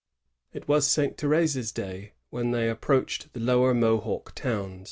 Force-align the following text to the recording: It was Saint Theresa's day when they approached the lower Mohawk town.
It 0.51 0.67
was 0.67 0.87
Saint 0.87 1.15
Theresa's 1.15 1.71
day 1.71 2.13
when 2.31 2.49
they 2.49 2.71
approached 2.71 3.31
the 3.33 3.39
lower 3.39 3.71
Mohawk 3.75 4.33
town. 4.33 4.79